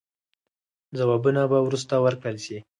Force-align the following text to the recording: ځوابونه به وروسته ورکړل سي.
ځوابونه 0.97 1.41
به 1.51 1.57
وروسته 1.67 1.93
ورکړل 1.99 2.37
سي. 2.45 2.57